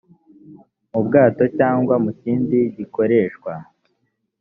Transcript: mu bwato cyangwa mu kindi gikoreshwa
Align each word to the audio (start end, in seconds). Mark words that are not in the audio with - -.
mu 0.91 1.01
bwato 1.07 1.43
cyangwa 1.57 1.95
mu 2.03 2.11
kindi 2.21 2.57
gikoreshwa 2.77 3.51